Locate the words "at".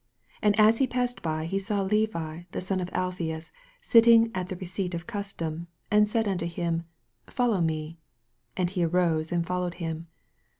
4.33-4.49